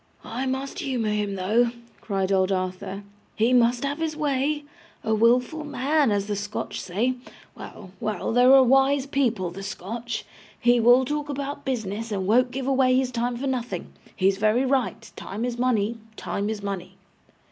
'I 0.25 0.47
must 0.47 0.79
humour 0.79 1.09
him 1.11 1.35
though,' 1.35 1.69
cried 2.01 2.31
old 2.31 2.51
Arthur; 2.51 3.03
'he 3.35 3.53
must 3.53 3.83
have 3.85 3.99
his 3.99 4.17
way 4.17 4.63
a 5.03 5.13
wilful 5.13 5.63
man, 5.63 6.09
as 6.09 6.25
the 6.25 6.35
Scotch 6.35 6.81
say 6.81 7.13
well, 7.55 7.91
well, 7.99 8.33
they're 8.33 8.51
a 8.55 8.63
wise 8.63 9.05
people, 9.05 9.51
the 9.51 9.61
Scotch. 9.61 10.25
He 10.59 10.79
will 10.79 11.05
talk 11.05 11.29
about 11.29 11.65
business, 11.65 12.11
and 12.11 12.25
won't 12.25 12.49
give 12.49 12.65
away 12.65 12.95
his 12.97 13.11
time 13.11 13.37
for 13.37 13.45
nothing. 13.45 13.93
He's 14.15 14.39
very 14.39 14.65
right. 14.65 15.11
Time 15.15 15.45
is 15.45 15.59
money, 15.59 15.97
time 16.17 16.49
is 16.49 16.63
money. 16.63 16.95